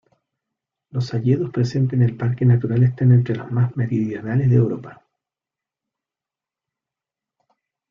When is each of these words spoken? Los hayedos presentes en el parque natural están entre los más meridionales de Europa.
Los 0.89 1.13
hayedos 1.13 1.51
presentes 1.51 1.93
en 1.93 2.01
el 2.01 2.17
parque 2.17 2.43
natural 2.43 2.81
están 2.81 3.11
entre 3.11 3.35
los 3.35 3.51
más 3.51 3.77
meridionales 3.77 4.49
de 4.49 4.55
Europa. 4.55 5.05